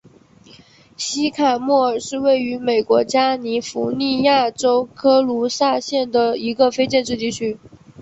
[0.97, 7.59] 西卡莫尔是位于美国加利福尼亚州科卢萨县的一个非建制地区。